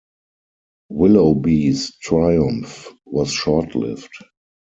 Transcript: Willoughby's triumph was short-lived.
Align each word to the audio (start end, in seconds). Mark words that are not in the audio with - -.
Willoughby's 0.89 1.95
triumph 1.99 2.91
was 3.05 3.31
short-lived. 3.31 4.13